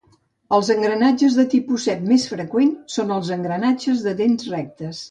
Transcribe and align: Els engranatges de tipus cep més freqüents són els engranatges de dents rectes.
Els 0.55 0.69
engranatges 0.75 1.37
de 1.41 1.45
tipus 1.55 1.85
cep 1.91 2.01
més 2.09 2.27
freqüents 2.33 2.99
són 2.99 3.17
els 3.19 3.33
engranatges 3.39 4.05
de 4.09 4.21
dents 4.25 4.53
rectes. 4.59 4.99